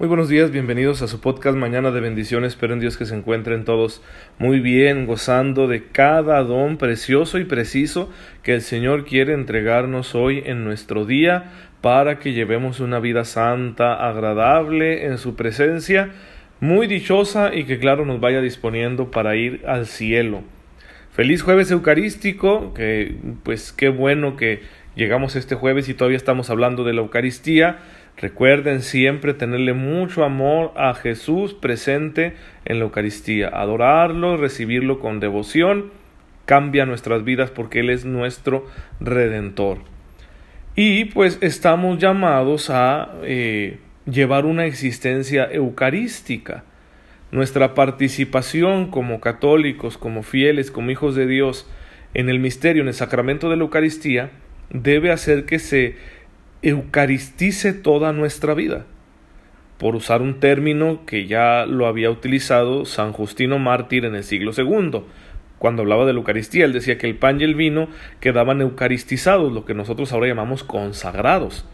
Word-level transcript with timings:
Muy 0.00 0.08
buenos 0.08 0.30
días, 0.30 0.50
bienvenidos 0.50 1.02
a 1.02 1.08
su 1.08 1.20
podcast 1.20 1.58
Mañana 1.58 1.90
de 1.90 2.00
Bendiciones. 2.00 2.54
Espero 2.54 2.72
en 2.72 2.80
Dios 2.80 2.96
que 2.96 3.04
se 3.04 3.14
encuentren 3.14 3.66
todos 3.66 4.02
muy 4.38 4.58
bien, 4.58 5.04
gozando 5.04 5.68
de 5.68 5.88
cada 5.88 6.42
don 6.42 6.78
precioso 6.78 7.38
y 7.38 7.44
preciso 7.44 8.10
que 8.42 8.54
el 8.54 8.62
Señor 8.62 9.04
quiere 9.04 9.34
entregarnos 9.34 10.14
hoy 10.14 10.42
en 10.46 10.64
nuestro 10.64 11.04
día 11.04 11.52
para 11.82 12.18
que 12.18 12.32
llevemos 12.32 12.80
una 12.80 12.98
vida 12.98 13.26
santa, 13.26 14.08
agradable 14.08 15.04
en 15.04 15.18
su 15.18 15.36
presencia, 15.36 16.08
muy 16.60 16.86
dichosa 16.86 17.54
y 17.54 17.64
que 17.64 17.78
claro 17.78 18.06
nos 18.06 18.20
vaya 18.20 18.40
disponiendo 18.40 19.10
para 19.10 19.36
ir 19.36 19.64
al 19.66 19.84
cielo. 19.84 20.44
Feliz 21.12 21.42
jueves 21.42 21.70
eucarístico, 21.72 22.72
que 22.72 23.16
pues 23.42 23.70
qué 23.70 23.90
bueno 23.90 24.36
que 24.36 24.62
llegamos 24.96 25.36
este 25.36 25.56
jueves 25.56 25.90
y 25.90 25.94
todavía 25.94 26.16
estamos 26.16 26.48
hablando 26.48 26.84
de 26.84 26.94
la 26.94 27.02
Eucaristía 27.02 27.80
Recuerden 28.20 28.82
siempre 28.82 29.32
tenerle 29.32 29.72
mucho 29.72 30.24
amor 30.24 30.72
a 30.76 30.92
Jesús 30.92 31.54
presente 31.54 32.34
en 32.66 32.78
la 32.78 32.84
Eucaristía. 32.84 33.48
Adorarlo, 33.48 34.36
recibirlo 34.36 34.98
con 34.98 35.20
devoción, 35.20 35.90
cambia 36.44 36.84
nuestras 36.84 37.24
vidas 37.24 37.50
porque 37.50 37.80
Él 37.80 37.88
es 37.88 38.04
nuestro 38.04 38.66
redentor. 39.00 39.78
Y 40.76 41.06
pues 41.06 41.38
estamos 41.40 41.98
llamados 41.98 42.68
a 42.68 43.10
eh, 43.22 43.78
llevar 44.04 44.44
una 44.44 44.66
existencia 44.66 45.48
eucarística. 45.50 46.64
Nuestra 47.32 47.72
participación 47.72 48.90
como 48.90 49.20
católicos, 49.20 49.96
como 49.96 50.22
fieles, 50.22 50.70
como 50.70 50.90
hijos 50.90 51.14
de 51.14 51.26
Dios 51.26 51.66
en 52.12 52.28
el 52.28 52.38
misterio, 52.38 52.82
en 52.82 52.88
el 52.88 52.94
sacramento 52.94 53.48
de 53.48 53.56
la 53.56 53.62
Eucaristía, 53.62 54.30
debe 54.68 55.10
hacer 55.10 55.46
que 55.46 55.58
se 55.58 55.96
eucaristice 56.62 57.72
toda 57.72 58.12
nuestra 58.12 58.54
vida. 58.54 58.84
Por 59.78 59.96
usar 59.96 60.20
un 60.20 60.40
término 60.40 61.06
que 61.06 61.26
ya 61.26 61.64
lo 61.64 61.86
había 61.86 62.10
utilizado 62.10 62.84
San 62.84 63.12
Justino 63.12 63.58
Mártir 63.58 64.04
en 64.04 64.14
el 64.14 64.24
siglo 64.24 64.52
II, 64.54 65.04
cuando 65.58 65.82
hablaba 65.82 66.04
de 66.04 66.12
la 66.12 66.18
Eucaristía, 66.18 66.66
él 66.66 66.74
decía 66.74 66.98
que 66.98 67.06
el 67.06 67.16
pan 67.16 67.40
y 67.40 67.44
el 67.44 67.54
vino 67.54 67.88
quedaban 68.20 68.60
eucaristizados, 68.60 69.52
lo 69.52 69.64
que 69.64 69.74
nosotros 69.74 70.12
ahora 70.12 70.28
llamamos 70.28 70.62
consagrados, 70.64 71.66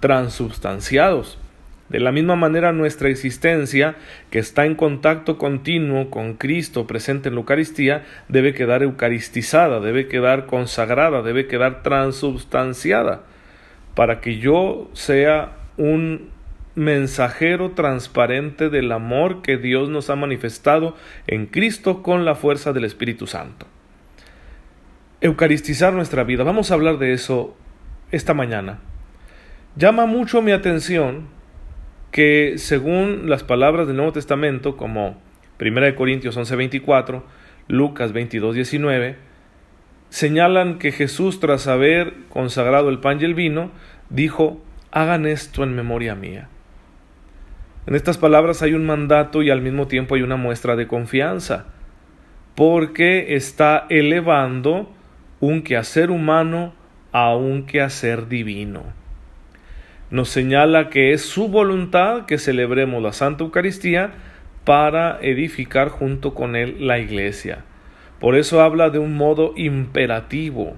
transubstanciados. 0.00 1.38
De 1.88 2.00
la 2.00 2.10
misma 2.10 2.34
manera 2.34 2.72
nuestra 2.72 3.10
existencia, 3.10 3.96
que 4.30 4.38
está 4.38 4.64
en 4.64 4.74
contacto 4.74 5.38
continuo 5.38 6.10
con 6.10 6.34
Cristo 6.34 6.86
presente 6.86 7.28
en 7.28 7.36
la 7.36 7.40
Eucaristía, 7.42 8.04
debe 8.28 8.54
quedar 8.54 8.82
eucaristizada, 8.82 9.78
debe 9.78 10.08
quedar 10.08 10.46
consagrada, 10.46 11.22
debe 11.22 11.46
quedar 11.46 11.82
transubstanciada 11.82 13.22
para 13.94 14.20
que 14.20 14.38
yo 14.38 14.90
sea 14.92 15.56
un 15.76 16.30
mensajero 16.74 17.72
transparente 17.72 18.70
del 18.70 18.92
amor 18.92 19.42
que 19.42 19.58
Dios 19.58 19.90
nos 19.90 20.08
ha 20.10 20.16
manifestado 20.16 20.96
en 21.26 21.46
Cristo 21.46 22.02
con 22.02 22.24
la 22.24 22.34
fuerza 22.34 22.72
del 22.72 22.84
Espíritu 22.84 23.26
Santo. 23.26 23.66
Eucaristizar 25.20 25.92
nuestra 25.92 26.24
vida. 26.24 26.44
Vamos 26.44 26.70
a 26.70 26.74
hablar 26.74 26.98
de 26.98 27.12
eso 27.12 27.56
esta 28.10 28.34
mañana. 28.34 28.80
Llama 29.76 30.06
mucho 30.06 30.42
mi 30.42 30.52
atención 30.52 31.28
que 32.10 32.54
según 32.56 33.28
las 33.28 33.42
palabras 33.42 33.86
del 33.86 33.96
Nuevo 33.96 34.12
Testamento, 34.12 34.76
como 34.76 35.16
1 35.58 35.94
Corintios 35.94 36.36
11:24, 36.36 37.22
Lucas 37.68 38.12
22:19, 38.12 39.16
señalan 40.12 40.78
que 40.78 40.92
Jesús, 40.92 41.40
tras 41.40 41.66
haber 41.66 42.12
consagrado 42.28 42.90
el 42.90 42.98
pan 42.98 43.18
y 43.18 43.24
el 43.24 43.32
vino, 43.32 43.70
dijo, 44.10 44.62
hagan 44.90 45.24
esto 45.24 45.64
en 45.64 45.74
memoria 45.74 46.14
mía. 46.14 46.50
En 47.86 47.94
estas 47.94 48.18
palabras 48.18 48.60
hay 48.60 48.74
un 48.74 48.84
mandato 48.84 49.42
y 49.42 49.48
al 49.48 49.62
mismo 49.62 49.88
tiempo 49.88 50.14
hay 50.14 50.20
una 50.20 50.36
muestra 50.36 50.76
de 50.76 50.86
confianza, 50.86 51.64
porque 52.54 53.36
está 53.36 53.86
elevando 53.88 54.92
un 55.40 55.62
quehacer 55.62 56.10
humano 56.10 56.74
a 57.10 57.34
un 57.34 57.64
quehacer 57.64 58.28
divino. 58.28 58.82
Nos 60.10 60.28
señala 60.28 60.90
que 60.90 61.14
es 61.14 61.22
su 61.22 61.48
voluntad 61.48 62.26
que 62.26 62.36
celebremos 62.36 63.02
la 63.02 63.14
Santa 63.14 63.44
Eucaristía 63.44 64.10
para 64.64 65.18
edificar 65.22 65.88
junto 65.88 66.34
con 66.34 66.54
él 66.54 66.86
la 66.86 66.98
iglesia. 66.98 67.64
Por 68.22 68.36
eso 68.36 68.62
habla 68.62 68.88
de 68.88 69.00
un 69.00 69.16
modo 69.16 69.52
imperativo. 69.56 70.76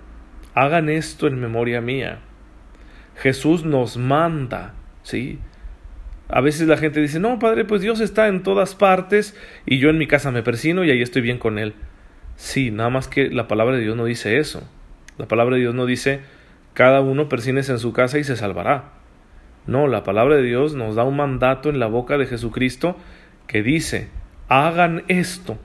Hagan 0.55 0.89
esto 0.89 1.27
en 1.27 1.39
memoria 1.39 1.83
mía. 1.83 2.21
Jesús 3.17 3.67
nos 3.67 3.99
manda, 3.99 4.73
¿sí? 5.03 5.39
A 6.31 6.41
veces 6.41 6.67
la 6.69 6.79
gente 6.79 7.03
dice, 7.03 7.21
no, 7.21 7.39
Padre, 7.39 7.67
pues 7.67 7.83
Dios 7.83 8.01
está 8.01 8.29
en 8.29 8.43
todas 8.43 8.75
partes 8.75 9.39
y 9.67 9.79
yo 9.79 9.91
en 9.91 9.99
mi 9.99 10.07
casa 10.07 10.31
me 10.31 10.43
persino 10.43 10.85
y 10.85 10.91
ahí 10.91 11.03
estoy 11.03 11.21
bien 11.21 11.37
con 11.37 11.59
Él. 11.59 11.75
Sí, 12.37 12.71
nada 12.71 12.89
más 12.89 13.09
que 13.09 13.29
la 13.29 13.47
palabra 13.47 13.77
de 13.77 13.83
Dios 13.83 13.95
no 13.95 14.07
dice 14.07 14.39
eso. 14.39 14.67
La 15.19 15.29
palabra 15.29 15.57
de 15.57 15.61
Dios 15.61 15.75
no 15.75 15.85
dice, 15.85 16.21
cada 16.73 17.03
uno 17.03 17.29
persínese 17.29 17.73
en 17.73 17.79
su 17.79 17.93
casa 17.93 18.19
y 18.19 18.25
se 18.25 18.37
salvará. 18.37 18.93
No, 19.67 19.87
la 19.87 20.03
palabra 20.03 20.37
de 20.37 20.45
Dios 20.45 20.75
nos 20.75 20.95
da 20.95 21.05
un 21.05 21.19
mandato 21.19 21.69
en 21.69 21.79
la 21.79 21.89
boca 21.89 22.17
de 22.17 22.25
Jesucristo 22.25 22.97
que 23.47 23.63
dice, 23.63 24.09
hagan 24.49 25.05
esto 25.09 25.59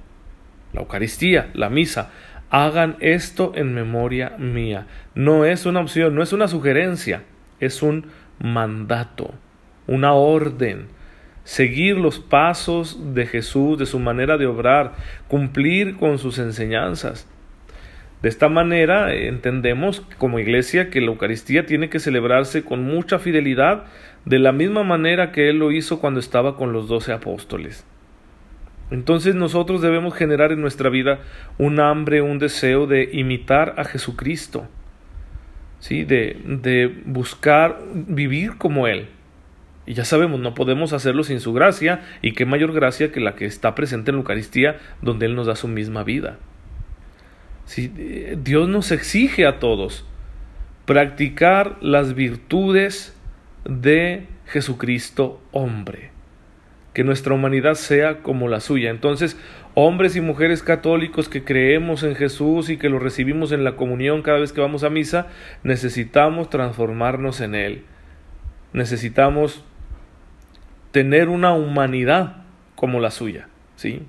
la 0.73 0.81
Eucaristía, 0.81 1.49
la 1.53 1.69
misa. 1.69 2.11
Hagan 2.49 2.97
esto 2.99 3.51
en 3.55 3.73
memoria 3.73 4.35
mía. 4.37 4.87
No 5.15 5.45
es 5.45 5.65
una 5.65 5.81
opción, 5.81 6.15
no 6.15 6.23
es 6.23 6.33
una 6.33 6.47
sugerencia, 6.47 7.23
es 7.59 7.83
un 7.83 8.07
mandato, 8.39 9.33
una 9.87 10.13
orden. 10.13 10.87
Seguir 11.43 11.97
los 11.97 12.19
pasos 12.19 13.13
de 13.13 13.25
Jesús, 13.25 13.77
de 13.77 13.85
su 13.85 13.99
manera 13.99 14.37
de 14.37 14.45
obrar, 14.45 14.93
cumplir 15.27 15.97
con 15.97 16.17
sus 16.17 16.39
enseñanzas. 16.39 17.27
De 18.21 18.27
esta 18.27 18.49
manera 18.49 19.13
entendemos 19.13 20.01
como 20.17 20.39
iglesia 20.39 20.89
que 20.89 20.99
la 20.99 21.07
Eucaristía 21.07 21.65
tiene 21.65 21.89
que 21.89 21.99
celebrarse 21.99 22.65
con 22.65 22.83
mucha 22.83 23.17
fidelidad, 23.17 23.85
de 24.25 24.39
la 24.39 24.51
misma 24.51 24.83
manera 24.83 25.31
que 25.31 25.49
Él 25.49 25.57
lo 25.57 25.71
hizo 25.71 25.99
cuando 25.99 26.19
estaba 26.19 26.57
con 26.57 26.73
los 26.73 26.89
doce 26.89 27.13
apóstoles. 27.13 27.85
Entonces 28.91 29.35
nosotros 29.35 29.81
debemos 29.81 30.15
generar 30.15 30.51
en 30.51 30.61
nuestra 30.61 30.89
vida 30.89 31.19
un 31.57 31.79
hambre, 31.79 32.21
un 32.21 32.39
deseo 32.39 32.87
de 32.87 33.09
imitar 33.13 33.75
a 33.77 33.83
Jesucristo, 33.83 34.67
¿sí? 35.79 36.03
de, 36.03 36.41
de 36.45 36.87
buscar 37.05 37.79
vivir 37.93 38.57
como 38.57 38.87
Él. 38.87 39.09
Y 39.85 39.93
ya 39.93 40.05
sabemos, 40.05 40.39
no 40.39 40.53
podemos 40.53 40.93
hacerlo 40.93 41.23
sin 41.23 41.39
su 41.39 41.53
gracia, 41.53 42.01
y 42.21 42.33
qué 42.33 42.45
mayor 42.45 42.73
gracia 42.73 43.11
que 43.11 43.19
la 43.19 43.35
que 43.35 43.45
está 43.45 43.75
presente 43.75 44.11
en 44.11 44.17
la 44.17 44.21
Eucaristía, 44.21 44.77
donde 45.01 45.27
Él 45.27 45.35
nos 45.35 45.47
da 45.47 45.55
su 45.55 45.67
misma 45.67 46.03
vida. 46.03 46.37
Dios 48.37 48.67
nos 48.67 48.91
exige 48.91 49.45
a 49.45 49.59
todos 49.59 50.03
practicar 50.85 51.77
las 51.81 52.15
virtudes 52.15 53.15
de 53.63 54.25
Jesucristo 54.47 55.39
hombre 55.51 56.09
que 56.93 57.03
nuestra 57.03 57.33
humanidad 57.33 57.75
sea 57.75 58.21
como 58.21 58.47
la 58.47 58.59
suya. 58.59 58.89
Entonces, 58.89 59.37
hombres 59.75 60.15
y 60.15 60.21
mujeres 60.21 60.63
católicos 60.63 61.29
que 61.29 61.43
creemos 61.43 62.03
en 62.03 62.15
Jesús 62.15 62.69
y 62.69 62.77
que 62.77 62.89
lo 62.89 62.99
recibimos 62.99 63.51
en 63.51 63.63
la 63.63 63.75
comunión 63.75 64.21
cada 64.21 64.39
vez 64.39 64.53
que 64.53 64.61
vamos 64.61 64.83
a 64.83 64.89
misa, 64.89 65.27
necesitamos 65.63 66.49
transformarnos 66.49 67.41
en 67.41 67.55
Él. 67.55 67.83
Necesitamos 68.73 69.63
tener 70.91 71.29
una 71.29 71.53
humanidad 71.53 72.37
como 72.75 72.99
la 72.99 73.11
suya, 73.11 73.47
¿sí? 73.75 74.01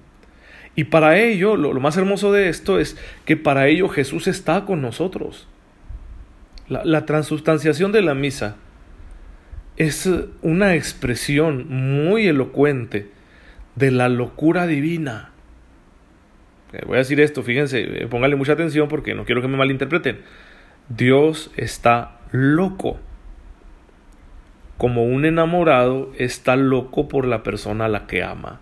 Y 0.74 0.84
para 0.84 1.18
ello, 1.18 1.56
lo, 1.56 1.78
más 1.80 1.96
hermoso 1.96 2.32
de 2.32 2.48
esto 2.48 2.78
es 2.78 2.96
que 3.26 3.36
para 3.36 3.66
ello 3.66 3.88
Jesús 3.88 4.26
está 4.28 4.64
con 4.64 4.80
nosotros. 4.80 5.48
La, 6.68 6.84
la 6.84 7.04
transustanciación 7.04 7.92
de 7.92 8.02
la 8.02 8.14
misa 8.14 8.56
es 9.80 10.06
una 10.42 10.74
expresión 10.74 11.66
muy 11.70 12.26
elocuente 12.26 13.08
de 13.76 13.90
la 13.90 14.10
locura 14.10 14.66
divina. 14.66 15.30
Eh, 16.74 16.82
voy 16.86 16.96
a 16.96 16.98
decir 16.98 17.18
esto, 17.18 17.42
fíjense, 17.42 18.02
eh, 18.02 18.06
pónganle 18.06 18.36
mucha 18.36 18.52
atención 18.52 18.88
porque 18.88 19.14
no 19.14 19.24
quiero 19.24 19.40
que 19.40 19.48
me 19.48 19.56
malinterpreten. 19.56 20.20
Dios 20.90 21.50
está 21.56 22.18
loco. 22.30 23.00
Como 24.76 25.04
un 25.04 25.24
enamorado 25.24 26.12
está 26.18 26.56
loco 26.56 27.08
por 27.08 27.26
la 27.26 27.42
persona 27.42 27.86
a 27.86 27.88
la 27.88 28.06
que 28.06 28.22
ama. 28.22 28.60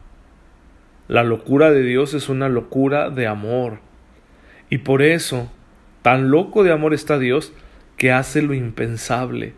La 1.09 1.25
locura 1.25 1.73
de 1.73 1.83
Dios 1.83 2.15
es 2.15 2.29
una 2.29 2.49
locura 2.49 3.11
de 3.11 3.27
amor. 3.27 3.81
Y 4.71 4.79
por 4.79 5.03
eso, 5.03 5.51
tan 6.03 6.31
loco 6.31 6.63
de 6.63 6.71
amor 6.71 6.95
está 6.95 7.19
Dios 7.19 7.53
que 7.97 8.13
hace 8.13 8.41
lo 8.41 8.55
impensable 8.55 9.55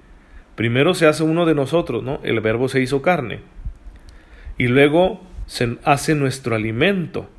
Primero 0.60 0.92
se 0.92 1.06
hace 1.06 1.22
uno 1.22 1.46
de 1.46 1.54
nosotros, 1.54 2.02
¿no? 2.02 2.20
El 2.22 2.38
verbo 2.40 2.68
se 2.68 2.82
hizo 2.82 3.00
carne. 3.00 3.40
Y 4.58 4.66
luego 4.66 5.22
se 5.46 5.78
hace 5.84 6.14
nuestro 6.14 6.54
alimento. 6.54 7.30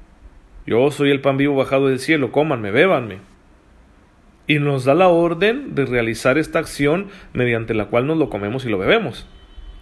Yo 0.65 0.89
soy 0.89 1.12
el 1.12 1.21
pan 1.21 1.38
vivo 1.38 1.56
bajado 1.56 1.89
del 1.89 2.00
cielo, 2.00 2.31
cómanme, 2.31 2.71
bébanme. 2.71 3.19
Y 4.47 4.57
nos 4.57 4.85
da 4.85 4.95
la 4.95 5.09
orden 5.09 5.75
de 5.75 5.85
realizar 5.85 6.39
esta 6.39 6.57
acción 6.57 7.09
mediante 7.31 7.75
la 7.75 7.85
cual 7.85 8.07
nos 8.07 8.18
lo 8.18 8.31
comemos 8.31 8.65
y 8.65 8.69
lo 8.69 8.79
bebemos. 8.79 9.27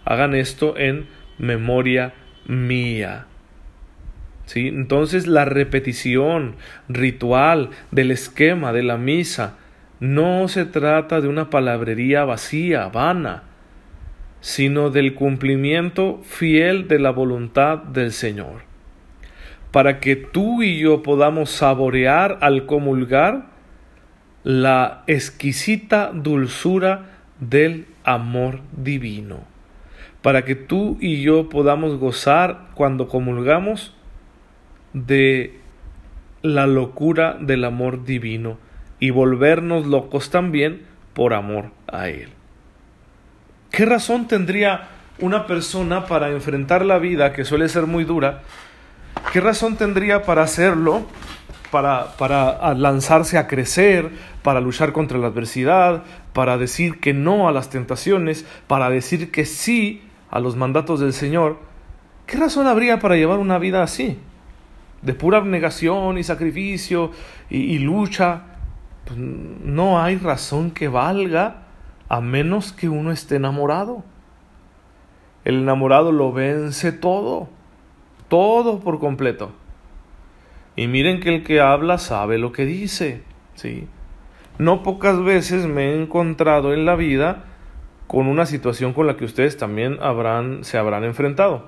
Hagan 0.04 0.34
esto 0.34 0.76
en 0.76 1.06
memoria 1.38 2.12
mía. 2.46 3.24
¿Sí? 4.44 4.68
Entonces 4.68 5.26
la 5.26 5.46
repetición 5.46 6.56
ritual 6.90 7.70
del 7.90 8.10
esquema 8.10 8.74
de 8.74 8.82
la 8.82 8.98
misa 8.98 9.56
no 10.00 10.48
se 10.48 10.64
trata 10.64 11.20
de 11.20 11.28
una 11.28 11.50
palabrería 11.50 12.24
vacía, 12.24 12.88
vana, 12.88 13.42
sino 14.40 14.88
del 14.88 15.14
cumplimiento 15.14 16.20
fiel 16.24 16.88
de 16.88 16.98
la 16.98 17.10
voluntad 17.10 17.78
del 17.78 18.12
Señor. 18.12 18.62
Para 19.70 20.00
que 20.00 20.16
tú 20.16 20.62
y 20.62 20.78
yo 20.78 21.02
podamos 21.02 21.50
saborear 21.50 22.38
al 22.40 22.64
comulgar 22.64 23.50
la 24.42 25.04
exquisita 25.06 26.10
dulzura 26.14 27.20
del 27.38 27.86
amor 28.02 28.60
divino. 28.72 29.44
Para 30.22 30.44
que 30.44 30.54
tú 30.54 30.96
y 31.00 31.22
yo 31.22 31.50
podamos 31.50 31.98
gozar 31.98 32.70
cuando 32.74 33.06
comulgamos 33.06 33.94
de 34.94 35.60
la 36.42 36.66
locura 36.66 37.36
del 37.38 37.64
amor 37.64 38.04
divino 38.04 38.69
y 39.00 39.10
volvernos 39.10 39.86
locos 39.86 40.30
también 40.30 40.82
por 41.14 41.34
amor 41.34 41.70
a 41.88 42.08
Él. 42.08 42.28
¿Qué 43.70 43.86
razón 43.86 44.28
tendría 44.28 44.88
una 45.18 45.46
persona 45.46 46.06
para 46.06 46.30
enfrentar 46.30 46.84
la 46.84 46.98
vida 46.98 47.32
que 47.32 47.44
suele 47.44 47.68
ser 47.68 47.86
muy 47.86 48.04
dura? 48.04 48.42
¿Qué 49.32 49.40
razón 49.40 49.76
tendría 49.76 50.22
para 50.22 50.42
hacerlo? 50.42 51.02
Para, 51.70 52.16
para 52.16 52.74
lanzarse 52.74 53.38
a 53.38 53.46
crecer, 53.46 54.10
para 54.42 54.60
luchar 54.60 54.92
contra 54.92 55.18
la 55.18 55.28
adversidad, 55.28 56.02
para 56.32 56.58
decir 56.58 56.98
que 56.98 57.14
no 57.14 57.48
a 57.48 57.52
las 57.52 57.70
tentaciones, 57.70 58.44
para 58.66 58.90
decir 58.90 59.30
que 59.30 59.44
sí 59.44 60.02
a 60.30 60.40
los 60.40 60.56
mandatos 60.56 61.00
del 61.00 61.12
Señor. 61.12 61.58
¿Qué 62.26 62.36
razón 62.36 62.66
habría 62.66 63.00
para 63.00 63.16
llevar 63.16 63.38
una 63.38 63.58
vida 63.58 63.82
así? 63.82 64.18
De 65.02 65.14
pura 65.14 65.38
abnegación 65.38 66.18
y 66.18 66.22
sacrificio 66.22 67.10
y, 67.48 67.78
lucha. 67.78 68.42
Pues 69.04 69.18
no 69.18 70.02
hay 70.02 70.16
razón 70.16 70.70
que 70.70 70.88
valga 70.88 71.62
a 72.08 72.20
menos 72.20 72.72
que 72.72 72.88
uno 72.88 73.12
esté 73.12 73.36
enamorado. 73.36 74.04
El 75.44 75.62
enamorado 75.62 76.12
lo 76.12 76.32
vence 76.32 76.92
todo, 76.92 77.48
todo 78.28 78.80
por 78.80 78.98
completo. 78.98 79.52
Y 80.76 80.86
miren 80.86 81.20
que 81.20 81.28
el 81.28 81.44
que 81.44 81.60
habla 81.60 81.98
sabe 81.98 82.38
lo 82.38 82.52
que 82.52 82.64
dice, 82.64 83.22
¿sí? 83.54 83.86
No 84.58 84.82
pocas 84.82 85.22
veces 85.22 85.66
me 85.66 85.90
he 85.90 86.00
encontrado 86.00 86.74
en 86.74 86.84
la 86.84 86.94
vida 86.94 87.44
con 88.06 88.26
una 88.26 88.44
situación 88.44 88.92
con 88.92 89.06
la 89.06 89.16
que 89.16 89.24
ustedes 89.24 89.56
también 89.56 89.98
habrán, 90.02 90.64
se 90.64 90.78
habrán 90.78 91.04
enfrentado. 91.04 91.66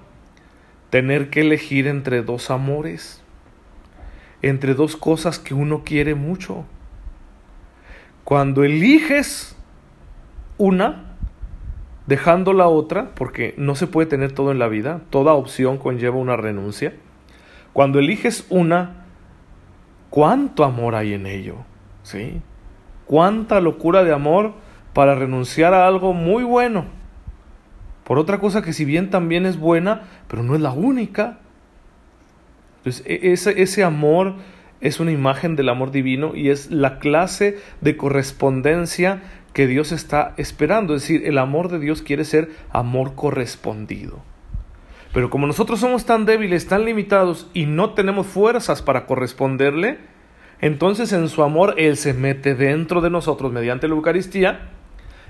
Tener 0.91 1.31
que 1.31 1.41
elegir 1.41 1.87
entre 1.87 2.23
dos 2.23 2.51
amores, 2.51 3.23
entre 4.43 4.75
dos 4.75 4.97
cosas 4.97 5.39
que 5.39 5.55
uno 5.55 5.85
quiere 5.85 6.15
mucho. 6.15 6.65
Cuando 8.25 8.65
eliges 8.65 9.57
una 10.59 11.17
dejando 12.07 12.53
la 12.53 12.69
otra, 12.69 13.11
porque 13.15 13.55
no 13.57 13.75
se 13.75 13.87
puede 13.87 14.07
tener 14.07 14.33
todo 14.33 14.53
en 14.53 14.59
la 14.59 14.69
vida, 14.69 15.01
toda 15.11 15.35
opción 15.35 15.79
conlleva 15.79 16.17
una 16.17 16.37
renuncia. 16.37 16.95
Cuando 17.73 17.99
eliges 17.99 18.47
una, 18.51 19.07
¿cuánto 20.11 20.65
amor 20.65 20.95
hay 20.95 21.15
en 21.15 21.27
ello? 21.27 21.57
¿Sí? 22.03 22.41
¿Cuánta 23.07 23.61
locura 23.61 24.05
de 24.05 24.13
amor 24.13 24.55
para 24.93 25.15
renunciar 25.15 25.75
a 25.75 25.87
algo 25.87 26.13
muy 26.13 26.45
bueno? 26.45 26.87
Por 28.05 28.19
otra 28.19 28.39
cosa 28.39 28.63
que 28.63 28.73
si 28.73 28.85
bien 28.85 29.11
también 29.11 29.47
es 29.47 29.59
buena, 29.59 30.03
pero 30.29 30.43
no 30.43 30.55
es 30.55 30.61
la 30.61 30.73
única. 30.73 31.39
Entonces, 32.79 33.05
e-, 33.07 33.33
ese, 33.33 33.63
ese 33.63 33.85
amor 33.85 34.35
es 34.83 34.99
una 34.99 35.13
imagen 35.13 35.55
del 35.57 35.69
amor 35.69 35.93
divino 35.93 36.33
y 36.35 36.51
es 36.51 36.71
la 36.71 36.99
clase 36.99 37.59
de 37.81 37.97
correspondencia 37.97 39.23
que 39.55 39.69
Dios 39.69 39.93
está 39.93 40.35
esperando. 40.37 40.95
Es 40.95 41.03
decir, 41.03 41.23
el 41.25 41.39
amor 41.39 41.71
de 41.71 41.79
Dios 41.79 42.03
quiere 42.03 42.25
ser 42.25 42.51
amor 42.71 43.15
correspondido. 43.15 44.23
Pero 45.15 45.31
como 45.31 45.47
nosotros 45.47 45.79
somos 45.79 46.05
tan 46.05 46.27
débiles, 46.27 46.67
tan 46.67 46.85
limitados 46.85 47.49
y 47.55 47.67
no 47.67 47.91
tenemos 47.91 48.27
fuerzas 48.27 48.83
para 48.83 49.07
corresponderle, 49.07 49.99
entonces 50.61 51.13
en 51.13 51.29
su 51.29 51.45
amor 51.45 51.75
Él 51.77 51.97
se 51.97 52.13
mete 52.13 52.57
dentro 52.57 53.01
de 53.01 53.11
nosotros 53.11 53.53
mediante 53.53 53.87
la 53.87 53.95
Eucaristía 53.95 54.71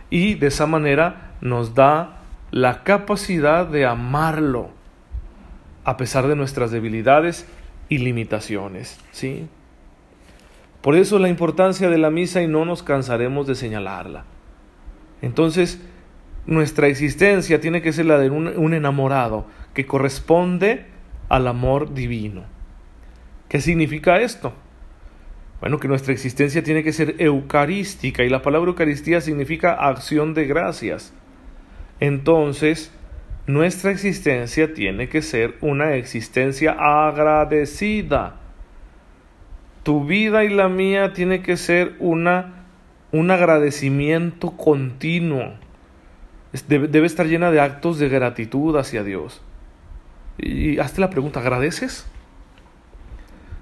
y 0.09 0.35
de 0.35 0.47
esa 0.47 0.67
manera 0.67 1.35
nos 1.43 1.75
da 1.75 2.23
la 2.51 2.85
capacidad 2.85 3.67
de 3.67 3.85
amarlo 3.85 4.71
a 5.85 5.97
pesar 5.97 6.27
de 6.27 6.37
nuestras 6.37 6.71
debilidades 6.71 7.47
y 7.93 7.99
limitaciones. 7.99 8.99
¿sí? 9.11 9.49
Por 10.81 10.97
eso 10.97 11.19
la 11.19 11.29
importancia 11.29 11.91
de 11.91 11.99
la 11.99 12.11
misa 12.11 12.41
y 12.41 12.49
no 12.49 12.65
nos 12.65 12.83
cansaremos 12.83 13.47
de 13.47 13.55
señalarla. 13.55 14.25
Entonces, 15.21 15.79
nuestra 16.47 16.87
existencia 16.87 17.61
tiene 17.61 17.83
que 17.83 17.93
ser 17.93 18.07
la 18.07 18.19
de 18.19 18.31
un, 18.31 18.73
enamorado 18.73 19.47
que 19.75 19.85
corresponde 19.85 20.87
al 21.29 21.47
amor 21.47 21.93
divino. 21.93 22.45
¿Qué 23.51 23.61
significa 23.61 24.23
esto? 24.23 24.55
Bueno, 25.61 25.79
que 25.79 25.87
nuestra 25.87 26.15
existencia 26.15 26.63
tiene 26.65 26.83
que 26.83 26.95
ser 26.95 27.17
eucarística 27.19 28.25
y 28.25 28.31
la 28.31 28.41
palabra 28.41 28.71
Eucaristía 28.71 29.21
significa 29.21 29.75
acción 29.75 30.33
de 30.33 30.47
gracias. 30.47 31.13
Entonces, 32.01 32.91
nuestra 33.47 33.91
existencia 33.91 34.75
tiene 34.75 35.09
que 35.09 35.23
ser 35.23 35.57
una 35.61 35.95
existencia 35.95 36.77
agradecida 36.79 38.37
tu 39.83 40.05
vida 40.05 40.45
y 40.45 40.49
la 40.49 40.69
mía 40.69 41.13
tiene 41.13 41.43
que 41.43 41.57
ser 41.57 41.97
una, 41.99 42.67
un 43.11 43.31
agradecimiento 43.31 44.53
continuo. 44.53 45.55
Debe, 46.69 46.89
debe 46.89 47.07
estar 47.07 47.27
llena 47.27 47.51
de 47.51 47.61
actos 47.61 47.99
de 47.99 48.09
gratitud 48.09 48.77
hacia 48.77 49.03
Dios. 49.03 49.43
Y 50.39 50.79
hazte 50.79 51.01
la 51.01 51.11
pregunta, 51.11 51.41
¿agradeces? 51.41 52.07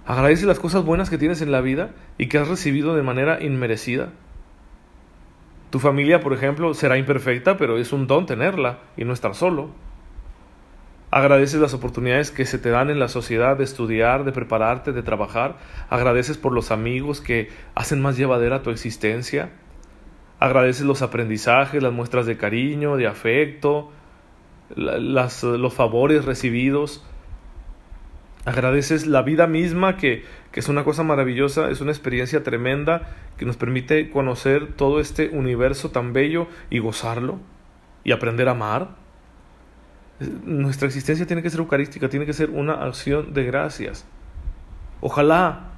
¿Agradeces 0.06 0.44
las 0.44 0.58
cosas 0.58 0.84
buenas 0.84 1.08
que 1.08 1.18
tienes 1.18 1.40
en 1.40 1.52
la 1.52 1.60
vida 1.60 1.90
y 2.18 2.26
que 2.26 2.38
has 2.38 2.48
recibido 2.48 2.94
de 2.94 3.02
manera 3.02 3.42
inmerecida? 3.42 4.10
Tu 5.70 5.78
familia, 5.78 6.20
por 6.20 6.32
ejemplo, 6.32 6.74
será 6.74 6.98
imperfecta, 6.98 7.56
pero 7.56 7.78
es 7.78 7.92
un 7.92 8.06
don 8.06 8.26
tenerla 8.26 8.80
y 8.96 9.04
no 9.04 9.12
estar 9.12 9.34
solo. 9.34 9.70
Agradeces 11.12 11.60
las 11.60 11.74
oportunidades 11.74 12.30
que 12.30 12.44
se 12.44 12.58
te 12.58 12.70
dan 12.70 12.88
en 12.90 13.00
la 13.00 13.08
sociedad 13.08 13.56
de 13.56 13.64
estudiar, 13.64 14.24
de 14.24 14.32
prepararte, 14.32 14.92
de 14.92 15.02
trabajar. 15.02 15.56
Agradeces 15.88 16.38
por 16.38 16.52
los 16.52 16.70
amigos 16.70 17.20
que 17.20 17.48
hacen 17.74 18.00
más 18.00 18.16
llevadera 18.16 18.62
tu 18.62 18.70
existencia. 18.70 19.50
Agradeces 20.38 20.86
los 20.86 21.02
aprendizajes, 21.02 21.82
las 21.82 21.92
muestras 21.92 22.26
de 22.26 22.36
cariño, 22.36 22.96
de 22.96 23.08
afecto, 23.08 23.90
los 24.76 25.74
favores 25.74 26.24
recibidos. 26.24 27.04
Agradeces 28.50 29.06
la 29.06 29.22
vida 29.22 29.46
misma, 29.46 29.96
que, 29.96 30.24
que 30.50 30.58
es 30.58 30.68
una 30.68 30.82
cosa 30.82 31.04
maravillosa, 31.04 31.70
es 31.70 31.80
una 31.80 31.92
experiencia 31.92 32.42
tremenda 32.42 33.14
que 33.36 33.44
nos 33.44 33.56
permite 33.56 34.10
conocer 34.10 34.72
todo 34.72 34.98
este 34.98 35.28
universo 35.28 35.92
tan 35.92 36.12
bello 36.12 36.48
y 36.68 36.80
gozarlo 36.80 37.38
y 38.02 38.10
aprender 38.10 38.48
a 38.48 38.50
amar. 38.50 38.96
Nuestra 40.18 40.88
existencia 40.88 41.28
tiene 41.28 41.44
que 41.44 41.50
ser 41.50 41.60
eucarística, 41.60 42.08
tiene 42.08 42.26
que 42.26 42.32
ser 42.32 42.50
una 42.50 42.82
acción 42.84 43.34
de 43.34 43.44
gracias. 43.44 44.04
Ojalá 45.00 45.74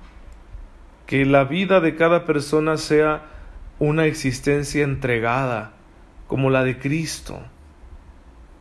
que 1.05 1.26
la 1.26 1.45
vida 1.45 1.81
de 1.81 1.95
cada 1.95 2.25
persona 2.25 2.79
sea 2.79 3.26
una 3.81 4.07
existencia 4.07 4.83
entregada, 4.83 5.73
como 6.26 6.49
la 6.49 6.64
de 6.64 6.79
Cristo, 6.79 7.43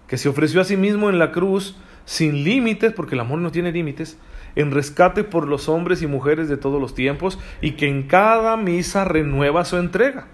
que 0.07 0.17
se 0.17 0.27
ofreció 0.27 0.59
a 0.59 0.65
sí 0.65 0.75
mismo 0.75 1.09
en 1.09 1.17
la 1.17 1.31
cruz 1.31 1.77
sin 2.11 2.43
límites, 2.43 2.91
porque 2.91 3.15
el 3.15 3.21
amor 3.21 3.39
no 3.39 3.51
tiene 3.51 3.71
límites, 3.71 4.17
en 4.55 4.71
rescate 4.71 5.23
por 5.23 5.47
los 5.47 5.69
hombres 5.69 6.01
y 6.01 6.07
mujeres 6.07 6.49
de 6.49 6.57
todos 6.57 6.81
los 6.81 6.93
tiempos, 6.93 7.39
y 7.61 7.71
que 7.71 7.87
en 7.87 8.03
cada 8.03 8.57
misa 8.57 9.05
renueva 9.05 9.63
su 9.63 9.77
entrega. 9.77 10.27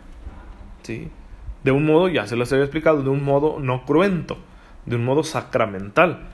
¿Sí? 0.81 1.09
De 1.63 1.71
un 1.71 1.85
modo, 1.85 2.07
ya 2.09 2.25
se 2.25 2.35
los 2.35 2.51
había 2.51 2.65
explicado, 2.65 3.03
de 3.03 3.09
un 3.09 3.23
modo 3.23 3.59
no 3.59 3.85
cruento 3.85 4.39
de 4.87 4.95
un 4.95 5.05
modo 5.05 5.23
sacramental. 5.23 6.29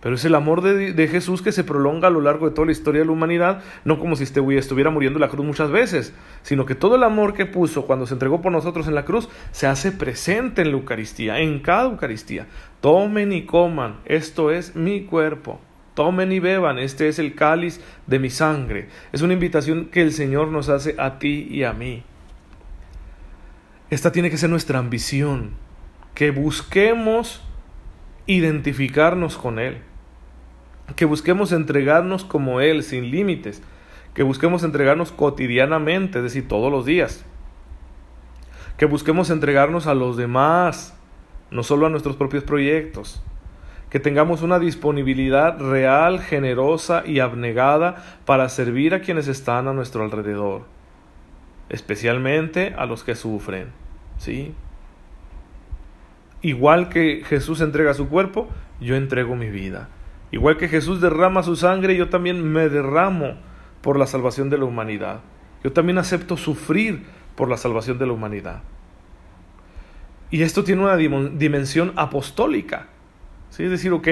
Pero 0.00 0.14
es 0.14 0.24
el 0.24 0.34
amor 0.34 0.62
de, 0.62 1.08
Jesús 1.08 1.42
que 1.42 1.52
se 1.52 1.62
prolonga 1.62 2.08
a 2.08 2.10
lo 2.10 2.22
largo 2.22 2.48
de 2.48 2.54
toda 2.54 2.64
la 2.64 2.72
historia 2.72 3.00
de 3.00 3.04
la 3.04 3.12
humanidad, 3.12 3.62
no 3.84 3.98
como 3.98 4.16
si 4.16 4.22
este 4.22 4.40
estuviera 4.56 4.88
muriendo 4.88 5.18
en 5.18 5.20
la 5.20 5.28
cruz 5.28 5.44
muchas 5.44 5.70
veces, 5.70 6.14
sino 6.42 6.64
que 6.64 6.74
todo 6.74 6.96
el 6.96 7.02
amor 7.02 7.34
que 7.34 7.44
puso 7.44 7.84
cuando 7.84 8.06
se 8.06 8.14
entregó 8.14 8.40
por 8.40 8.50
nosotros 8.50 8.88
en 8.88 8.94
la 8.94 9.04
cruz 9.04 9.28
se 9.50 9.66
hace 9.66 9.92
presente 9.92 10.62
en 10.62 10.70
la 10.70 10.78
Eucaristía, 10.78 11.40
en 11.40 11.60
cada 11.60 11.90
Eucaristía. 11.90 12.46
Tomen 12.80 13.32
y 13.32 13.42
coman, 13.42 14.00
esto 14.06 14.50
es 14.50 14.74
mi 14.74 15.04
cuerpo. 15.04 15.60
Tomen 15.94 16.32
y 16.32 16.38
beban, 16.38 16.78
este 16.78 17.08
es 17.08 17.18
el 17.18 17.34
cáliz 17.34 17.80
de 18.06 18.18
mi 18.18 18.30
sangre. 18.30 18.88
Es 19.12 19.22
una 19.22 19.34
invitación 19.34 19.86
que 19.86 20.00
el 20.02 20.12
Señor 20.12 20.48
nos 20.48 20.68
hace 20.68 20.94
a 20.98 21.18
ti 21.18 21.46
y 21.50 21.64
a 21.64 21.72
mí. 21.72 22.04
Esta 23.90 24.12
tiene 24.12 24.30
que 24.30 24.38
ser 24.38 24.48
nuestra 24.48 24.78
ambición, 24.78 25.50
que 26.14 26.30
busquemos 26.30 27.42
identificarnos 28.26 29.36
con 29.36 29.58
Él, 29.58 29.78
que 30.96 31.04
busquemos 31.04 31.52
entregarnos 31.52 32.24
como 32.24 32.60
Él, 32.60 32.82
sin 32.82 33.10
límites, 33.10 33.62
que 34.14 34.22
busquemos 34.22 34.62
entregarnos 34.62 35.12
cotidianamente, 35.12 36.18
es 36.18 36.24
decir, 36.24 36.48
todos 36.48 36.70
los 36.70 36.86
días, 36.86 37.24
que 38.76 38.86
busquemos 38.86 39.28
entregarnos 39.30 39.86
a 39.86 39.94
los 39.94 40.16
demás, 40.16 40.96
no 41.50 41.62
solo 41.62 41.86
a 41.86 41.90
nuestros 41.90 42.16
propios 42.16 42.44
proyectos, 42.44 43.22
que 43.90 43.98
tengamos 43.98 44.42
una 44.42 44.58
disponibilidad 44.58 45.58
real, 45.58 46.20
generosa 46.20 47.02
y 47.04 47.18
abnegada 47.18 48.04
para 48.24 48.48
servir 48.48 48.94
a 48.94 49.00
quienes 49.00 49.26
están 49.26 49.66
a 49.66 49.72
nuestro 49.72 50.04
alrededor, 50.04 50.62
especialmente 51.68 52.74
a 52.78 52.86
los 52.86 53.02
que 53.02 53.16
sufren, 53.16 53.72
¿sí? 54.18 54.54
Igual 56.42 56.88
que 56.88 57.22
Jesús 57.26 57.60
entrega 57.60 57.92
su 57.94 58.08
cuerpo, 58.08 58.48
yo 58.80 58.96
entrego 58.96 59.36
mi 59.36 59.50
vida. 59.50 59.88
Igual 60.30 60.56
que 60.56 60.68
Jesús 60.68 61.00
derrama 61.00 61.42
su 61.42 61.56
sangre, 61.56 61.96
yo 61.96 62.08
también 62.08 62.42
me 62.50 62.68
derramo 62.68 63.34
por 63.82 63.98
la 63.98 64.06
salvación 64.06 64.48
de 64.48 64.58
la 64.58 64.64
humanidad. 64.64 65.20
Yo 65.64 65.72
también 65.72 65.98
acepto 65.98 66.36
sufrir 66.36 67.04
por 67.34 67.48
la 67.48 67.56
salvación 67.56 67.98
de 67.98 68.06
la 68.06 68.12
humanidad. 68.12 68.62
Y 70.30 70.42
esto 70.42 70.62
tiene 70.64 70.82
una 70.82 70.96
dimensión 70.96 71.92
apostólica. 71.96 72.86
¿sí? 73.50 73.64
Es 73.64 73.70
decir, 73.70 73.92
ok, 73.92 74.08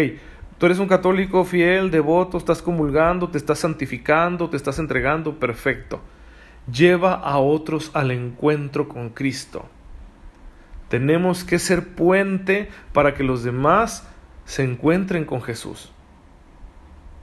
tú 0.59 0.67
eres 0.67 0.79
un 0.79 0.89
católico 0.89 1.45
fiel, 1.45 1.91
devoto, 1.91 2.39
estás 2.39 2.61
comulgando, 2.61 3.29
te 3.29 3.39
estás 3.39 3.61
santificando, 3.61 4.51
te 4.51 4.57
estás 4.57 4.79
entregando, 4.79 5.39
perfecto. 5.39 6.01
Lleva 6.71 7.15
a 7.15 7.39
otros 7.39 7.91
al 7.95 8.11
encuentro 8.11 8.89
con 8.89 9.11
Cristo. 9.11 9.67
Tenemos 10.89 11.45
que 11.45 11.59
ser 11.59 11.89
puente 11.95 12.69
para 12.93 13.15
que 13.15 13.23
los 13.23 13.45
demás 13.45 14.09
se 14.45 14.65
encuentren 14.65 15.25
con 15.25 15.43
Jesús. 15.43 15.93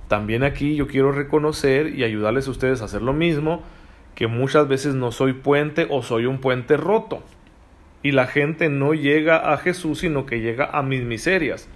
También 0.07 0.43
aquí 0.43 0.75
yo 0.75 0.87
quiero 0.87 1.11
reconocer 1.11 1.95
y 1.95 2.03
ayudarles 2.03 2.47
a 2.47 2.51
ustedes 2.51 2.81
a 2.81 2.85
hacer 2.85 3.01
lo 3.01 3.13
mismo, 3.13 3.63
que 4.13 4.27
muchas 4.27 4.67
veces 4.67 4.93
no 4.93 5.11
soy 5.11 5.33
puente 5.33 5.87
o 5.89 6.03
soy 6.03 6.27
un 6.27 6.39
puente 6.39 6.77
roto. 6.77 7.23
Y 8.05 8.11
la 8.11 8.27
gente 8.27 8.69
no 8.69 8.93
llega 8.93 9.51
a 9.51 9.57
Jesús, 9.57 10.01
sino 10.01 10.27
que 10.27 10.39
llega 10.39 10.69
a 10.71 10.83
mis 10.83 11.01
miserias. 11.01 11.67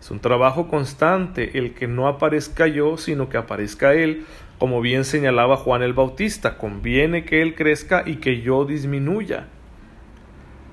Es 0.00 0.12
un 0.12 0.20
trabajo 0.20 0.68
constante 0.68 1.58
el 1.58 1.74
que 1.74 1.88
no 1.88 2.06
aparezca 2.06 2.68
yo, 2.68 2.96
sino 2.96 3.28
que 3.28 3.36
aparezca 3.36 3.92
Él, 3.92 4.26
como 4.60 4.80
bien 4.80 5.04
señalaba 5.04 5.56
Juan 5.56 5.82
el 5.82 5.92
Bautista. 5.92 6.56
Conviene 6.56 7.24
que 7.24 7.42
Él 7.42 7.56
crezca 7.56 8.04
y 8.06 8.18
que 8.18 8.42
yo 8.42 8.64
disminuya. 8.64 9.48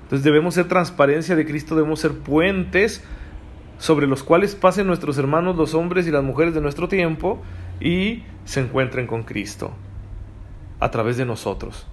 Entonces 0.03 0.23
debemos 0.23 0.53
ser 0.53 0.67
transparencia 0.67 1.35
de 1.35 1.47
Cristo, 1.47 1.75
debemos 1.75 1.99
ser 1.99 2.11
puentes 2.19 3.03
sobre 3.79 4.05
los 4.05 4.21
cuales 4.21 4.53
pasen 4.53 4.85
nuestros 4.85 5.17
hermanos, 5.17 5.55
los 5.55 5.73
hombres 5.73 6.05
y 6.05 6.11
las 6.11 6.23
mujeres 6.23 6.53
de 6.53 6.61
nuestro 6.61 6.87
tiempo, 6.87 7.41
y 7.81 8.21
se 8.45 8.59
encuentren 8.59 9.07
con 9.07 9.23
Cristo 9.23 9.73
a 10.79 10.91
través 10.91 11.17
de 11.17 11.25
nosotros. 11.25 11.87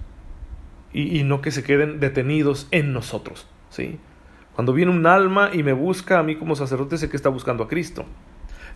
Y, 0.93 1.23
no 1.23 1.41
que 1.41 1.51
se 1.51 1.63
queden 1.63 1.99
detenidos 1.99 2.67
en 2.71 2.91
nosotros. 2.93 3.47
¿sí? 3.69 3.97
Cuando 4.53 4.73
viene 4.73 4.91
un 4.91 5.05
alma 5.05 5.49
y 5.53 5.63
me 5.63 5.73
busca 5.73 6.19
a 6.19 6.23
mí 6.23 6.35
como 6.35 6.55
sacerdote, 6.55 6.97
sé 6.97 7.09
que 7.09 7.15
está 7.15 7.29
buscando 7.29 7.63
a 7.63 7.67
Cristo. 7.67 8.05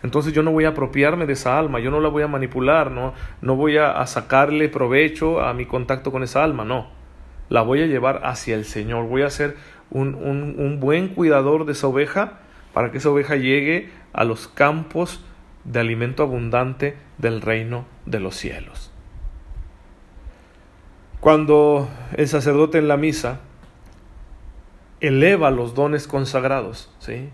Entonces 0.02 0.32
yo 0.32 0.42
no 0.42 0.52
voy 0.52 0.64
a 0.64 0.70
apropiarme 0.70 1.26
de 1.26 1.34
esa 1.34 1.58
alma, 1.58 1.80
yo 1.80 1.90
no 1.90 2.00
la 2.00 2.08
voy 2.08 2.22
a 2.22 2.28
manipular, 2.28 2.90
no, 2.90 3.14
no 3.40 3.56
voy 3.56 3.76
a, 3.78 3.92
a 3.92 4.06
sacarle 4.06 4.68
provecho 4.68 5.40
a 5.40 5.54
mi 5.54 5.66
contacto 5.66 6.12
con 6.12 6.22
esa 6.22 6.44
alma, 6.44 6.64
no 6.64 6.96
la 7.48 7.62
voy 7.62 7.82
a 7.82 7.86
llevar 7.86 8.22
hacia 8.24 8.54
el 8.54 8.64
Señor. 8.64 9.06
Voy 9.06 9.22
a 9.22 9.30
ser 9.30 9.56
un, 9.90 10.14
un, 10.14 10.80
buen 10.80 11.08
cuidador 11.08 11.64
de 11.64 11.72
esa 11.72 11.86
oveja 11.86 12.40
para 12.72 12.90
que 12.90 12.98
esa 12.98 13.10
oveja 13.10 13.36
llegue 13.36 13.90
a 14.12 14.24
los 14.24 14.48
campos 14.48 15.24
de 15.64 15.80
alimento 15.80 16.22
abundante 16.22 16.96
del 17.18 17.40
reino 17.40 17.86
de 18.04 18.20
los 18.20 18.36
cielos. 18.36 18.92
Cuando 21.20 21.88
el 22.16 22.28
sacerdote 22.28 22.78
en 22.78 22.88
la 22.88 22.96
misa 22.96 23.40
eleva 25.00 25.50
los 25.50 25.74
dones 25.74 26.06
consagrados, 26.06 26.90
¿sí? 26.98 27.30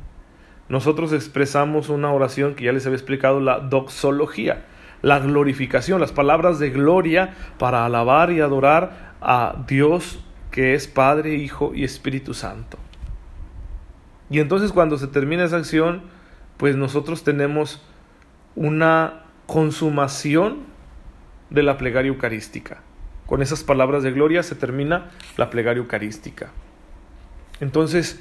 nosotros 0.69 1.13
expresamos 1.13 1.89
una 1.89 2.13
oración 2.13 2.55
que 2.55 2.65
ya 2.65 2.73
les 2.73 2.87
había 2.87 2.97
explicado, 2.97 3.41
la 3.41 3.61
doxología, 3.61 4.65
la 5.03 5.19
glorificación, 5.19 6.01
las 6.01 6.13
palabras 6.13 6.59
de 6.59 6.71
gloria 6.71 7.35
para 7.59 7.85
alabar 7.85 8.31
y 8.33 8.41
adorar 8.41 9.15
a 9.21 9.65
Dios 9.67 10.25
que 10.51 10.75
es 10.75 10.87
Padre, 10.87 11.35
Hijo 11.35 11.73
y 11.75 11.85
Espíritu 11.85 12.35
Santo. 12.35 12.79
Y 14.31 14.39
entonces 14.39 14.73
cuando 14.73 14.97
se 14.97 15.09
termina 15.09 15.45
esa 15.45 15.59
acción, 15.59 16.03
pues 16.57 16.77
nosotros 16.77 17.25
tenemos 17.25 17.83
una 18.55 19.25
consumación 19.47 20.61
de 21.51 21.63
la 21.63 21.77
plegaria 21.77 22.09
eucarística. 22.09 22.81
Con 23.27 23.43
esas 23.43 23.65
palabras 23.65 24.03
de 24.03 24.13
gloria 24.13 24.43
se 24.43 24.55
termina 24.55 25.11
la 25.37 25.51
plegaria 25.51 25.81
eucarística. 25.81 26.51
Entonces, 27.61 28.21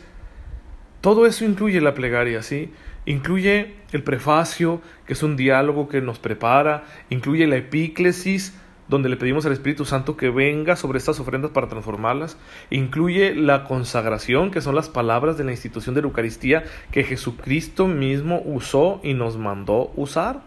todo 1.02 1.26
eso 1.26 1.46
incluye 1.46 1.82
la 1.82 1.96
plegaria, 1.96 2.44
¿sí? 2.44 2.72
Incluye 3.06 3.74
el 3.92 4.04
prefacio, 4.04 4.82
que 5.08 5.14
es 5.14 5.24
un 5.24 5.36
diálogo 5.36 5.90
que 5.90 6.02
nos 6.02 6.20
prepara, 6.20 6.84
incluye 7.10 7.48
la 7.48 7.56
epíclesis, 7.58 8.54
donde 8.88 9.10
le 9.10 9.16
pedimos 9.16 9.46
al 9.46 9.54
Espíritu 9.54 9.86
Santo 9.86 10.18
que 10.18 10.30
venga 10.30 10.76
sobre 10.76 10.98
estas 11.00 11.20
ofrendas 11.20 11.52
para 11.52 11.70
transformarlas. 11.70 12.38
Incluye 12.70 13.34
la 13.34 13.64
consagración, 13.64 14.52
que 14.52 14.62
son 14.62 14.76
las 14.76 14.90
palabras 14.90 15.38
de 15.38 15.46
la 15.46 15.52
institución 15.52 15.96
de 15.96 16.02
la 16.02 16.08
Eucaristía 16.08 16.66
que 16.92 17.04
Jesucristo 17.04 17.88
mismo 17.88 18.42
usó 18.44 19.00
y 19.02 19.14
nos 19.14 19.38
mandó 19.38 19.92
usar. 19.96 20.42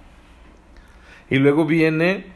Y 1.31 1.37
luego 1.37 1.65
viene 1.65 2.34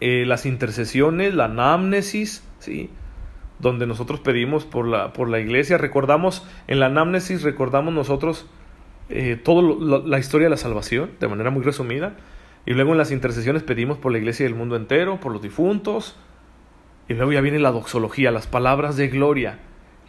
eh, 0.00 0.24
las 0.26 0.46
intercesiones, 0.46 1.34
la 1.34 1.46
anamnesis, 1.46 2.44
¿sí? 2.58 2.90
donde 3.58 3.86
nosotros 3.86 4.20
pedimos 4.20 4.64
por 4.64 4.86
la, 4.86 5.12
por 5.12 5.28
la 5.28 5.40
iglesia. 5.40 5.78
Recordamos, 5.78 6.46
en 6.66 6.80
la 6.80 6.86
anamnesis 6.86 7.42
recordamos 7.42 7.94
nosotros 7.94 8.46
eh, 9.08 9.40
toda 9.42 9.62
la 10.04 10.18
historia 10.18 10.46
de 10.46 10.50
la 10.50 10.56
salvación, 10.56 11.10
de 11.20 11.28
manera 11.28 11.50
muy 11.50 11.62
resumida 11.62 12.16
y 12.66 12.74
luego 12.74 12.92
en 12.92 12.98
las 12.98 13.12
intercesiones 13.12 13.62
pedimos 13.62 13.96
por 13.96 14.10
la 14.10 14.18
iglesia 14.18 14.44
del 14.44 14.56
mundo 14.56 14.74
entero, 14.74 15.20
por 15.20 15.32
los 15.32 15.40
difuntos. 15.40 16.16
Y 17.08 17.14
luego 17.14 17.32
ya 17.32 17.40
viene 17.40 17.60
la 17.60 17.70
doxología, 17.70 18.32
las 18.32 18.48
palabras 18.48 18.96
de 18.96 19.06
gloria. 19.06 19.60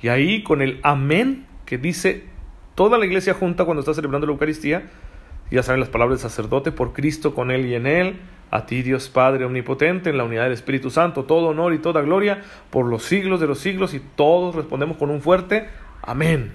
Y 0.01 0.07
ahí 0.07 0.43
con 0.43 0.63
el 0.63 0.79
amén 0.81 1.45
que 1.65 1.77
dice 1.77 2.25
toda 2.73 2.97
la 2.97 3.05
iglesia 3.05 3.35
junta 3.35 3.65
cuando 3.65 3.81
está 3.81 3.93
celebrando 3.93 4.25
la 4.25 4.33
Eucaristía, 4.33 4.87
ya 5.51 5.61
saben 5.61 5.79
las 5.79 5.89
palabras 5.89 6.19
del 6.19 6.29
sacerdote, 6.29 6.71
por 6.71 6.93
Cristo, 6.93 7.35
con 7.35 7.51
Él 7.51 7.67
y 7.67 7.75
en 7.75 7.85
Él, 7.85 8.15
a 8.51 8.65
ti 8.65 8.81
Dios 8.81 9.09
Padre 9.09 9.45
Omnipotente, 9.45 10.09
en 10.09 10.17
la 10.17 10.23
unidad 10.23 10.43
del 10.43 10.53
Espíritu 10.53 10.89
Santo, 10.89 11.25
todo 11.25 11.47
honor 11.47 11.73
y 11.73 11.79
toda 11.79 12.01
gloria 12.01 12.41
por 12.69 12.85
los 12.85 13.03
siglos 13.03 13.39
de 13.39 13.47
los 13.47 13.59
siglos, 13.59 13.93
y 13.93 13.99
todos 13.99 14.55
respondemos 14.55 14.97
con 14.97 15.09
un 15.09 15.21
fuerte 15.21 15.69
amén. 16.01 16.53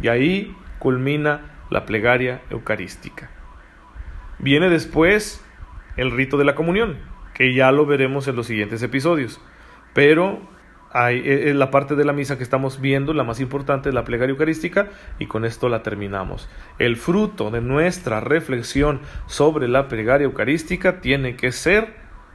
Y 0.00 0.08
ahí 0.08 0.54
culmina 0.78 1.52
la 1.70 1.86
plegaria 1.86 2.42
eucarística. 2.50 3.30
Viene 4.38 4.68
después 4.68 5.44
el 5.96 6.10
rito 6.10 6.36
de 6.36 6.44
la 6.44 6.54
comunión, 6.54 6.98
que 7.34 7.54
ya 7.54 7.72
lo 7.72 7.86
veremos 7.86 8.28
en 8.28 8.36
los 8.36 8.46
siguientes 8.46 8.82
episodios. 8.82 9.40
Pero 9.92 10.40
hay, 10.94 11.18
e, 11.18 11.50
e, 11.50 11.54
la 11.54 11.72
parte 11.72 11.96
de 11.96 12.04
la 12.04 12.12
misa 12.12 12.38
que 12.38 12.44
estamos 12.44 12.80
viendo, 12.80 13.12
la 13.12 13.24
más 13.24 13.40
importante, 13.40 13.88
es 13.88 13.94
la 13.94 14.04
plegaria 14.04 14.30
eucarística, 14.30 14.90
y 15.18 15.26
con 15.26 15.44
esto 15.44 15.68
la 15.68 15.82
terminamos. 15.82 16.48
El 16.78 16.96
fruto 16.96 17.50
de 17.50 17.60
nuestra 17.60 18.20
reflexión 18.20 19.00
sobre 19.26 19.66
la 19.66 19.88
plegaria 19.88 20.24
eucarística 20.24 21.00
tiene 21.00 21.34
que 21.34 21.50
ser 21.50 21.94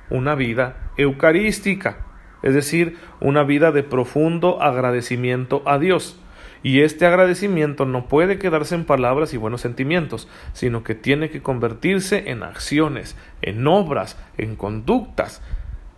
una 0.10 0.36
vida 0.36 0.92
eucarística, 0.98 2.06
es 2.44 2.54
decir, 2.54 2.98
una 3.22 3.44
vida 3.44 3.72
de 3.72 3.84
profundo 3.84 4.62
agradecimiento 4.62 5.64
a 5.66 5.80
Dios. 5.80 6.20
Y 6.62 6.82
este 6.82 7.06
agradecimiento 7.06 7.86
no 7.86 8.10
puede 8.10 8.38
quedarse 8.38 8.76
en 8.76 8.84
palabras 8.84 9.34
y 9.34 9.38
buenos 9.38 9.62
sentimientos, 9.62 10.28
sino 10.52 10.84
que 10.84 10.96
tiene 10.96 11.30
que 11.30 11.42
convertirse 11.42 12.30
en 12.30 12.44
acciones, 12.44 13.16
en 13.42 13.66
obras, 13.66 14.22
en 14.38 14.58
conductas 14.58 15.42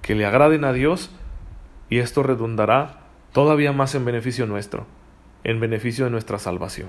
que 0.04 0.14
le 0.14 0.26
agraden 0.26 0.64
a 0.64 0.74
Dios 0.74 1.12
y 1.92 2.00
esto 2.00 2.24
redundará 2.24 3.02
todavía 3.34 3.74
más 3.74 3.94
en 3.96 4.06
beneficio 4.06 4.48
nuestro, 4.48 4.88
en 5.44 5.60
beneficio 5.60 6.06
de 6.06 6.12
nuestra 6.12 6.40
salvación. 6.40 6.88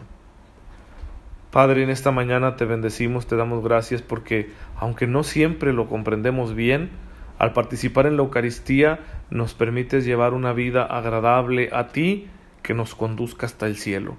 Padre, 1.51 1.83
en 1.83 1.91
esta 1.91 2.13
mañana 2.13 2.55
te 2.55 2.65
bendecimos, 2.65 3.27
te 3.27 3.35
damos 3.35 3.65
gracias 3.65 4.01
porque, 4.01 4.53
aunque 4.77 5.09
no 5.09 5.25
siempre 5.25 5.73
lo 5.73 5.89
comprendemos 5.89 6.55
bien, 6.55 6.91
al 7.39 7.53
participar 7.53 8.07
en 8.07 8.17
la 8.17 8.23
Eucaristía 8.23 9.01
nos 9.29 9.55
permites 9.55 10.05
llevar 10.05 10.35
una 10.35 10.53
vida 10.53 10.85
agradable 10.85 11.69
a 11.73 11.89
ti 11.89 12.29
que 12.63 12.73
nos 12.73 12.95
conduzca 12.95 13.45
hasta 13.47 13.67
el 13.67 13.77
cielo. 13.77 14.17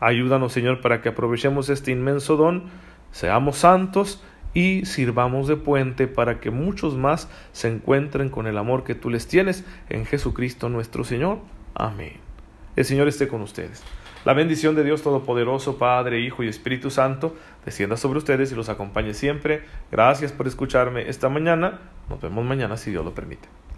Ayúdanos, 0.00 0.52
Señor, 0.52 0.82
para 0.82 1.00
que 1.00 1.08
aprovechemos 1.08 1.70
este 1.70 1.92
inmenso 1.92 2.36
don, 2.36 2.64
seamos 3.10 3.56
santos 3.56 4.22
y 4.54 4.84
sirvamos 4.86 5.48
de 5.48 5.56
puente 5.56 6.06
para 6.08 6.40
que 6.40 6.50
muchos 6.50 6.96
más 6.96 7.28
se 7.52 7.68
encuentren 7.68 8.30
con 8.30 8.46
el 8.46 8.58
amor 8.58 8.84
que 8.84 8.94
tú 8.94 9.10
les 9.10 9.26
tienes 9.26 9.64
en 9.88 10.06
Jesucristo 10.06 10.68
nuestro 10.68 11.04
Señor. 11.04 11.38
Amén. 11.74 12.14
El 12.76 12.84
Señor 12.84 13.08
esté 13.08 13.28
con 13.28 13.42
ustedes. 13.42 13.82
La 14.24 14.34
bendición 14.34 14.74
de 14.74 14.84
Dios 14.84 15.02
Todopoderoso, 15.02 15.78
Padre, 15.78 16.20
Hijo 16.20 16.42
y 16.42 16.48
Espíritu 16.48 16.90
Santo, 16.90 17.34
descienda 17.64 17.96
sobre 17.96 18.18
ustedes 18.18 18.52
y 18.52 18.54
los 18.54 18.68
acompañe 18.68 19.14
siempre. 19.14 19.62
Gracias 19.90 20.32
por 20.32 20.46
escucharme 20.46 21.08
esta 21.08 21.28
mañana. 21.28 21.80
Nos 22.10 22.20
vemos 22.20 22.44
mañana 22.44 22.76
si 22.76 22.90
Dios 22.90 23.04
lo 23.04 23.14
permite. 23.14 23.60